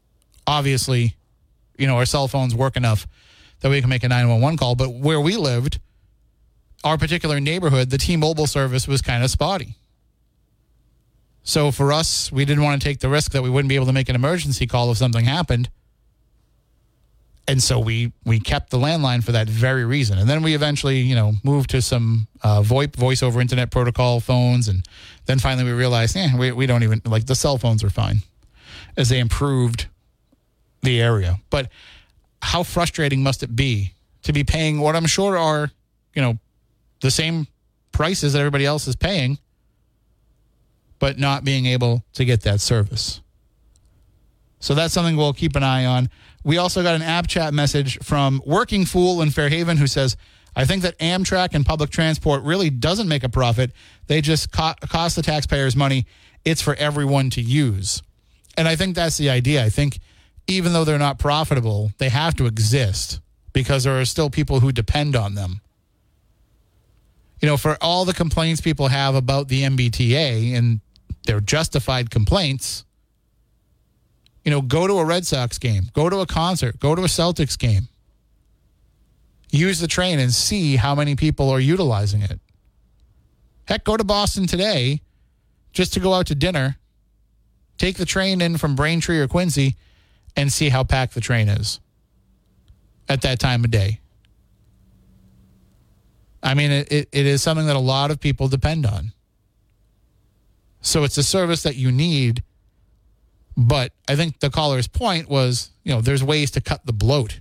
[0.46, 1.16] obviously,
[1.78, 3.07] you know, our cell phones work enough
[3.61, 4.74] that we can make a 911 call.
[4.74, 5.81] But where we lived,
[6.85, 9.76] our particular neighborhood, the T-Mobile service was kind of spotty.
[11.42, 13.87] So for us, we didn't want to take the risk that we wouldn't be able
[13.87, 15.70] to make an emergency call if something happened.
[17.48, 20.18] And so we we kept the landline for that very reason.
[20.18, 24.20] And then we eventually, you know, moved to some uh, VoIP, voice over internet protocol
[24.20, 24.68] phones.
[24.68, 24.84] And
[25.24, 28.18] then finally we realized, yeah, we, we don't even, like the cell phones are fine
[28.98, 29.87] as they improved
[30.82, 31.38] the area.
[31.48, 31.70] But
[32.42, 35.70] how frustrating must it be to be paying what I'm sure are,
[36.14, 36.38] you know,
[37.00, 37.46] the same
[37.92, 39.38] prices that everybody else is paying,
[40.98, 43.22] but not being able to get that service.
[44.61, 46.11] So that's something we'll keep an eye on.
[46.44, 50.16] We also got an app chat message from Working Fool in Fairhaven who says,
[50.55, 53.72] I think that Amtrak and public transport really doesn't make a profit.
[54.07, 56.07] They just co- cost the taxpayers money.
[56.44, 58.03] It's for everyone to use.
[58.57, 59.64] And I think that's the idea.
[59.64, 60.01] I think
[60.48, 63.20] even though they're not profitable, they have to exist
[63.53, 65.61] because there are still people who depend on them.
[67.40, 70.81] You know, for all the complaints people have about the MBTA and
[71.27, 72.85] their justified complaints,
[74.48, 77.06] you know, go to a Red Sox game, go to a concert, go to a
[77.06, 77.87] Celtics game.
[79.50, 82.40] Use the train and see how many people are utilizing it.
[83.66, 85.02] Heck, go to Boston today
[85.72, 86.78] just to go out to dinner.
[87.76, 89.76] Take the train in from Braintree or Quincy
[90.34, 91.78] and see how packed the train is
[93.06, 94.00] at that time of day.
[96.42, 99.12] I mean, it, it, it is something that a lot of people depend on.
[100.80, 102.42] So it's a service that you need.
[103.59, 107.40] But I think the caller's point was, you know, there's ways to cut the bloat.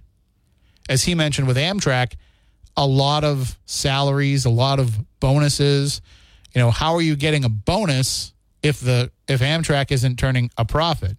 [0.89, 2.13] As he mentioned with Amtrak,
[2.75, 6.01] a lot of salaries, a lot of bonuses.
[6.55, 10.65] You know, how are you getting a bonus if the if Amtrak isn't turning a
[10.65, 11.17] profit?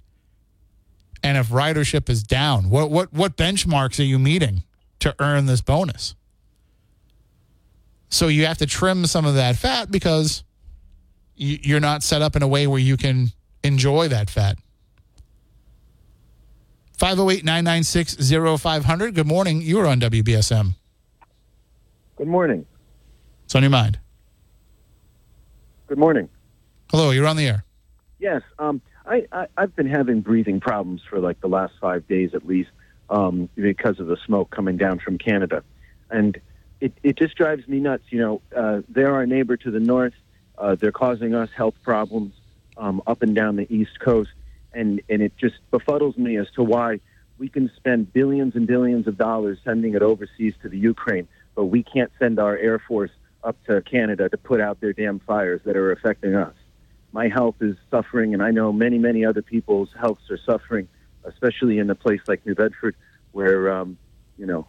[1.22, 4.64] And if ridership is down, what what what benchmarks are you meeting
[4.98, 6.16] to earn this bonus?
[8.10, 10.42] So you have to trim some of that fat because
[11.36, 13.30] you- you're not set up in a way where you can
[13.62, 14.58] enjoy that fat.
[16.98, 19.14] 508 996 0500.
[19.14, 19.62] Good morning.
[19.62, 20.74] You are on WBSM.
[22.16, 22.66] Good morning.
[23.44, 24.00] What's on your mind?
[25.86, 26.28] Good morning.
[26.90, 27.64] Hello, you're on the air.
[28.18, 32.34] Yes, um, I, I I've been having breathing problems for like the last five days
[32.34, 32.70] at least
[33.08, 35.62] um, because of the smoke coming down from Canada,
[36.10, 36.36] and
[36.80, 38.02] it it just drives me nuts.
[38.10, 40.14] You know, uh, they're our neighbor to the north.
[40.58, 42.34] Uh, they're causing us health problems
[42.76, 44.30] um, up and down the east coast,
[44.72, 47.00] and and it just befuddles me as to why
[47.38, 51.66] we can spend billions and billions of dollars sending it overseas to the Ukraine, but
[51.66, 53.12] we can't send our air force
[53.44, 56.54] up to Canada to put out their damn fires that are affecting us.
[57.12, 60.88] My health is suffering, and I know many, many other people's healths are suffering,
[61.24, 62.96] especially in a place like New Bedford,
[63.32, 63.96] where um,
[64.36, 64.66] you know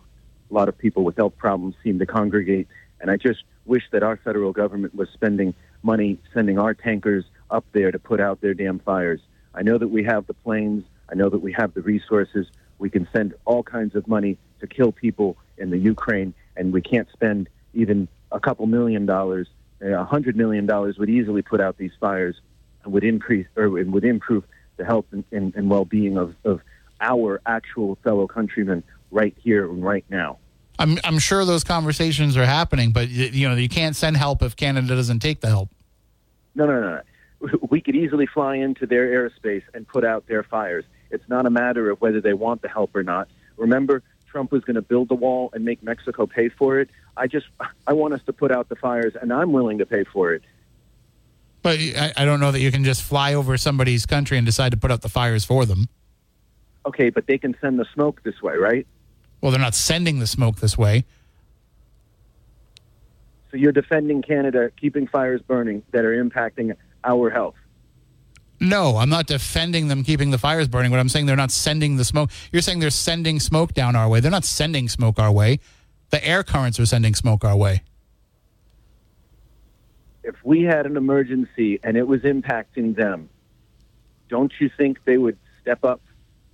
[0.50, 2.68] a lot of people with health problems seem to congregate.
[3.02, 7.66] And I just wish that our federal government was spending money sending our tankers up
[7.72, 9.22] there to put out their damn fires.
[9.54, 10.84] I know that we have the planes.
[11.12, 12.48] I know that we have the resources.
[12.78, 16.82] We can send all kinds of money to kill people in the Ukraine, and we
[16.82, 19.48] can't spend even a couple million dollars.
[19.82, 22.40] A hundred million dollars would easily put out these fires
[22.84, 24.44] and would increase or would improve
[24.78, 26.62] the health and, and, and well-being of, of
[27.02, 30.38] our actual fellow countrymen right here and right now.
[30.78, 34.56] I'm I'm sure those conversations are happening, but you know you can't send help if
[34.56, 35.70] Canada doesn't take the help.
[36.56, 37.02] No, no, no, no.
[37.70, 40.86] We could easily fly into their airspace and put out their fires.
[41.10, 43.30] It's not a matter of whether they want the help or not.
[43.58, 46.90] Remember, Trump was going to build the wall and make Mexico pay for it.
[47.18, 47.48] I just,
[47.88, 50.44] I want us to put out the fires, and I'm willing to pay for it.
[51.62, 54.72] But I, I don't know that you can just fly over somebody's country and decide
[54.72, 55.90] to put out the fires for them.
[56.86, 58.88] Okay, but they can send the smoke this way, right?
[59.42, 61.06] Well, they're not sending the smoke this way.
[63.52, 67.56] So you're defending Canada keeping fires burning that are impacting our health.
[68.62, 71.96] No, I'm not defending them keeping the fires burning, but I'm saying they're not sending
[71.96, 72.30] the smoke.
[72.52, 74.20] You're saying they're sending smoke down our way.
[74.20, 75.60] They're not sending smoke our way.
[76.10, 77.84] The air currents are sending smoke our way.
[80.24, 83.30] If we had an emergency and it was impacting them,
[84.28, 86.02] don't you think they would step up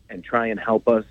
[0.10, 1.05] and try and help us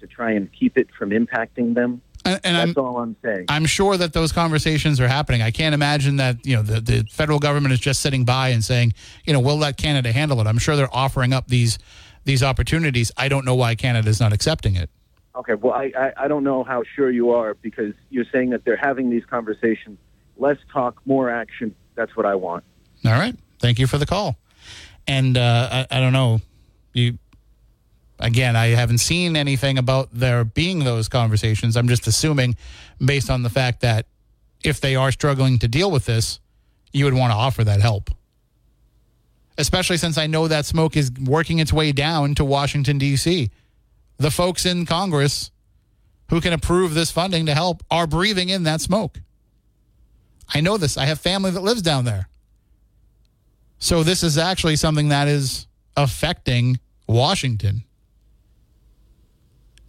[0.00, 2.00] to try and keep it from impacting them?
[2.24, 3.46] And, and That's I'm, all I'm saying.
[3.48, 5.42] I'm sure that those conversations are happening.
[5.42, 8.64] I can't imagine that you know the, the federal government is just sitting by and
[8.64, 10.46] saying, you know, we'll let Canada handle it.
[10.46, 11.78] I'm sure they're offering up these
[12.24, 13.12] these opportunities.
[13.16, 14.90] I don't know why Canada is not accepting it.
[15.36, 18.64] Okay, well, I, I, I don't know how sure you are because you're saying that
[18.64, 19.98] they're having these conversations.
[20.36, 21.74] Less talk, more action.
[21.96, 22.64] That's what I want.
[23.04, 23.36] All right.
[23.58, 24.36] Thank you for the call.
[25.06, 26.40] And uh, I, I don't know.
[26.92, 27.18] You
[28.18, 31.76] again, I haven't seen anything about there being those conversations.
[31.76, 32.56] I'm just assuming,
[33.04, 34.06] based on the fact that
[34.62, 36.40] if they are struggling to deal with this,
[36.92, 38.10] you would want to offer that help.
[39.58, 43.50] Especially since I know that smoke is working its way down to Washington, D.C.
[44.16, 45.50] The folks in Congress
[46.30, 49.20] who can approve this funding to help are breathing in that smoke.
[50.52, 50.96] I know this.
[50.96, 52.28] I have family that lives down there.
[53.78, 57.84] So this is actually something that is affecting Washington.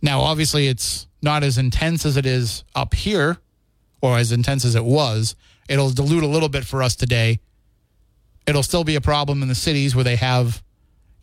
[0.05, 3.39] Now, obviously, it's not as intense as it is up here
[4.01, 5.35] or as intense as it was.
[5.67, 7.39] It'll dilute a little bit for us today.
[8.45, 10.61] It'll still be a problem in the cities where they have,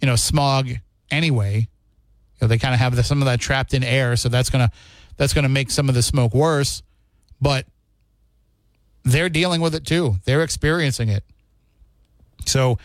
[0.00, 0.68] you know, smog
[1.12, 1.58] anyway.
[1.60, 1.68] You
[2.40, 4.72] know, they kind of have the, some of that trapped in air, so that's gonna
[5.16, 6.82] that's gonna make some of the smoke worse.
[7.40, 7.66] But
[9.04, 10.16] they're dealing with it too.
[10.24, 11.22] They're experiencing it.
[12.46, 12.78] So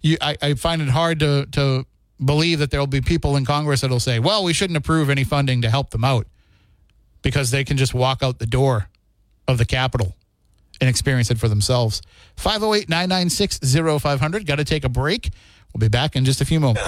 [0.00, 1.84] you, I, I find it hard to, to
[2.24, 5.24] believe that there will be people in Congress that'll say, well, we shouldn't approve any
[5.24, 6.26] funding to help them out.
[7.22, 8.88] because they can just walk out the door
[9.46, 10.16] of the Capitol
[10.80, 12.02] and experience it for themselves.
[12.36, 13.60] 508 996
[14.02, 14.44] 0500.
[14.46, 15.30] Got to take a break.
[15.72, 16.82] We'll be back in just a few moments.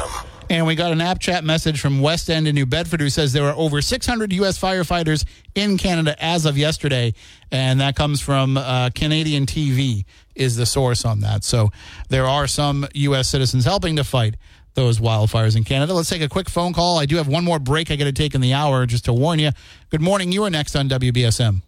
[0.50, 3.32] And we got an app chat message from West End in New Bedford who says
[3.32, 4.60] there are over 600 U.S.
[4.60, 5.24] firefighters
[5.54, 7.14] in Canada as of yesterday.
[7.50, 10.04] And that comes from uh, Canadian TV,
[10.34, 11.44] is the source on that.
[11.44, 11.70] So
[12.10, 13.28] there are some U.S.
[13.28, 14.34] citizens helping to fight
[14.74, 15.94] those wildfires in Canada.
[15.94, 16.98] Let's take a quick phone call.
[16.98, 19.12] I do have one more break I got to take in the hour just to
[19.12, 19.50] warn you.
[19.90, 20.32] Good morning.
[20.32, 21.62] You are next on WBSM.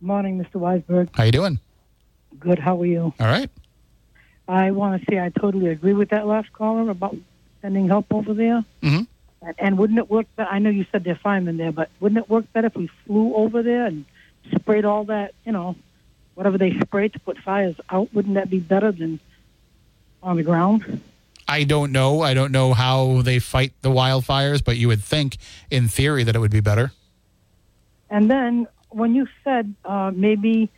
[0.00, 0.60] Morning, Mr.
[0.60, 1.08] Weisberg.
[1.12, 1.60] How you doing?
[2.38, 2.58] Good.
[2.58, 3.14] How are you?
[3.20, 3.48] All right.
[4.48, 7.16] I want to say I totally agree with that last caller about
[7.60, 8.64] sending help over there.
[8.82, 9.06] Mhm.
[9.40, 10.26] And, and wouldn't it work?
[10.34, 10.50] Better?
[10.50, 13.34] I know you said they're firemen there, but wouldn't it work better if we flew
[13.34, 14.04] over there and
[14.56, 15.76] sprayed all that, you know,
[16.34, 18.12] whatever they sprayed to put fires out?
[18.12, 19.20] Wouldn't that be better than
[20.22, 21.00] on the ground?
[21.48, 22.22] I don't know.
[22.22, 25.38] I don't know how they fight the wildfires, but you would think,
[25.70, 26.92] in theory, that it would be better.
[28.10, 30.70] And then when you said uh, maybe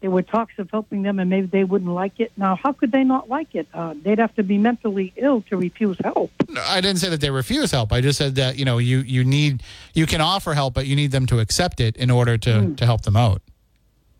[0.00, 2.90] there were talks of helping them and maybe they wouldn't like it, now how could
[2.90, 3.68] they not like it?
[3.74, 6.30] Uh, they'd have to be mentally ill to refuse help.
[6.48, 7.92] No, I didn't say that they refuse help.
[7.92, 10.96] I just said that you know you you need you can offer help, but you
[10.96, 13.42] need them to accept it in order to to help them out.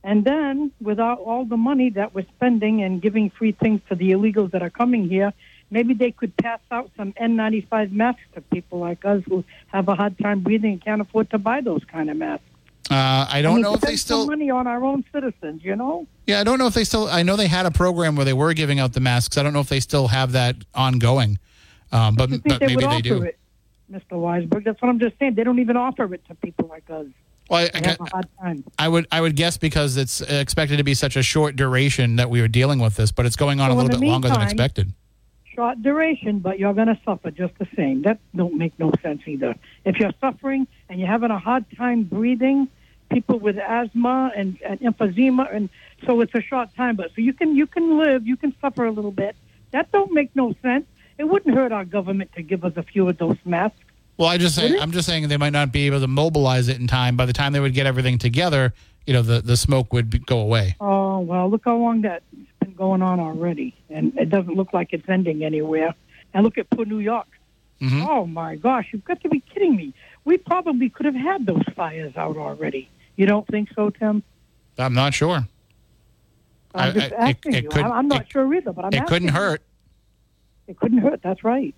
[0.02, 4.12] And then, without all the money that we're spending and giving free things to the
[4.12, 5.32] illegals that are coming here,
[5.70, 9.94] maybe they could pass out some N95 masks to people like us who have a
[9.94, 12.44] hard time breathing and can't afford to buy those kind of masks.
[12.90, 14.26] Uh, I don't know if they still.
[14.26, 16.08] money on our own citizens, you know.
[16.26, 17.08] Yeah, I don't know if they still.
[17.08, 19.38] I know they had a program where they were giving out the masks.
[19.38, 21.38] I don't know if they still have that ongoing,
[21.92, 23.22] um, but but they maybe they do.
[23.22, 23.38] it,
[23.92, 24.12] Mr.
[24.12, 24.64] Weisberg.
[24.64, 25.34] That's what I'm just saying.
[25.36, 27.06] They don't even offer it to people like us.
[27.48, 28.64] Well, I, They have a hard time.
[28.76, 32.28] I would I would guess because it's expected to be such a short duration that
[32.28, 34.28] we are dealing with this, but it's going on a So in little bit longer
[34.30, 34.92] than expected.
[35.60, 38.00] Short duration, but you're going to suffer just the same.
[38.00, 39.54] That don't make no sense either.
[39.84, 42.66] If you're suffering and you're having a hard time breathing,
[43.10, 45.68] people with asthma and, and emphysema, and
[46.06, 46.96] so it's a short time.
[46.96, 49.36] But so you can you can live, you can suffer a little bit.
[49.72, 50.86] That don't make no sense.
[51.18, 53.76] It wouldn't hurt our government to give us a few of those masks.
[54.16, 56.78] Well, I just say, I'm just saying they might not be able to mobilize it
[56.78, 57.18] in time.
[57.18, 58.72] By the time they would get everything together,
[59.06, 60.76] you know, the, the smoke would be, go away.
[60.80, 62.24] Oh well, look how long that's
[62.60, 65.94] been going on already, and it doesn't look like it's ending anywhere.
[66.32, 67.26] And look at poor New York.
[67.80, 68.06] Mhm.
[68.08, 69.92] Oh my gosh, you've got to be kidding me.
[70.24, 72.88] We probably could have had those fires out already.
[73.16, 74.22] You don't think so, Tim?
[74.78, 75.46] I'm not sure.
[76.74, 77.68] I'm I- just I- asking it you.
[77.70, 79.34] could- I'm, not it- sure either, but I'm it couldn't you.
[79.34, 79.62] hurt.
[80.68, 81.20] It couldn't hurt.
[81.22, 81.74] That's right.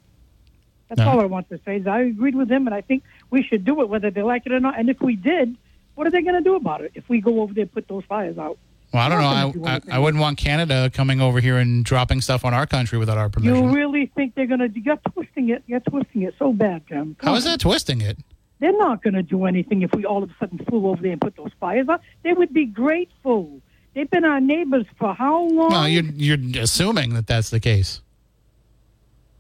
[0.89, 1.09] That's No.
[1.09, 1.77] all I want to say.
[1.79, 4.45] Is I agreed with him, and I think we should do it, whether they like
[4.45, 4.79] it or not.
[4.79, 5.57] And if we did,
[5.95, 7.89] what are they going to do about it if we go over there and put
[7.89, 8.59] those fires out?
[8.93, 9.21] Well, I don't
[9.63, 9.67] know.
[9.67, 9.81] I, I.
[9.93, 13.31] I wouldn't want Canada coming over here and dropping stuff on our country without our
[13.31, 13.69] permission.
[13.71, 14.69] You really think they're going to?
[14.81, 15.63] You're twisting it.
[15.67, 17.17] You're twisting it so bad, Jim.
[17.23, 18.19] How is that twisting it?
[18.61, 21.13] They're not going to do anything if we all of a sudden flew over there
[21.13, 22.01] and put those fires out.
[22.23, 23.61] They would be grateful.
[23.95, 25.71] They've been our neighbors for how long?
[25.71, 28.01] Well, you're you're assuming that that's the case.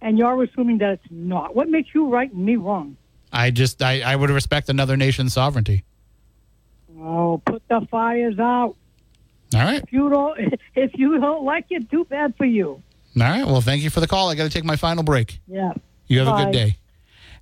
[0.00, 1.54] and you're assuming that it's not.
[1.54, 2.96] What makes you right and me wrong?
[3.32, 5.84] I just I, I would respect another nation's sovereignty.
[6.98, 8.76] Oh, put the fires out.
[9.54, 9.82] All right.
[9.82, 10.38] If you don't,
[10.74, 12.68] if you don't like it, too bad for you.
[12.68, 12.82] All
[13.22, 13.44] right.
[13.44, 14.30] Well, thank you for the call.
[14.30, 15.38] I got to take my final break.
[15.46, 15.72] Yeah.
[16.06, 16.76] You have a good day.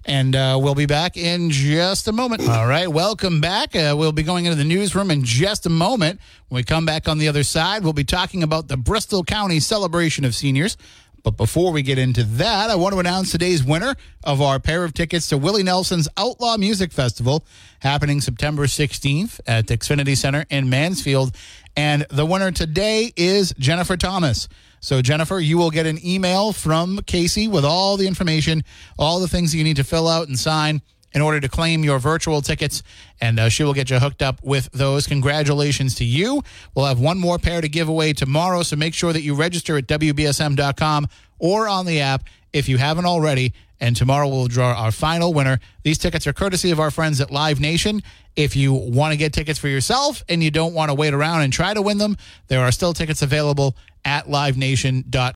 [0.06, 2.48] And uh, we'll be back in just a moment.
[2.48, 3.76] All right, welcome back.
[3.76, 6.20] Uh, we'll be going into the newsroom in just a moment.
[6.48, 9.60] When we come back on the other side, we'll be talking about the Bristol County
[9.60, 10.78] celebration of seniors.
[11.22, 13.94] But before we get into that, I want to announce today's winner
[14.24, 17.44] of our pair of tickets to Willie Nelson's Outlaw Music Festival
[17.80, 21.36] happening September 16th at the Xfinity Center in Mansfield.
[21.76, 24.48] And the winner today is Jennifer Thomas.
[24.80, 28.64] So, Jennifer, you will get an email from Casey with all the information,
[28.98, 30.80] all the things you need to fill out and sign
[31.12, 32.82] in order to claim your virtual tickets,
[33.20, 35.06] and uh, she will get you hooked up with those.
[35.06, 36.42] Congratulations to you.
[36.74, 39.76] We'll have one more pair to give away tomorrow, so make sure that you register
[39.76, 41.08] at WBSM.com
[41.38, 43.52] or on the app if you haven't already.
[43.82, 45.58] And tomorrow we'll draw our final winner.
[45.84, 48.02] These tickets are courtesy of our friends at Live Nation.
[48.36, 51.42] If you want to get tickets for yourself and you don't want to wait around
[51.42, 55.34] and try to win them, there are still tickets available at livenation.com.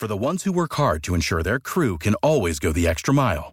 [0.00, 3.12] For the ones who work hard to ensure their crew can always go the extra
[3.12, 3.52] mile,